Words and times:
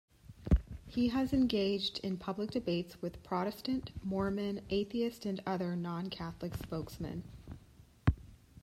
He 0.87 1.09
has 1.09 1.31
engaged 1.31 1.99
in 1.99 2.17
public 2.17 2.49
debates 2.49 2.99
with 3.03 3.21
Protestant, 3.21 3.91
Mormon, 4.03 4.61
atheist, 4.71 5.27
and 5.27 5.39
other 5.45 5.75
non-Catholic 5.75 6.55
spokesmen. 6.57 7.23